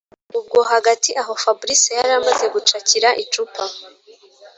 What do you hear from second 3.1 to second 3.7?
icupa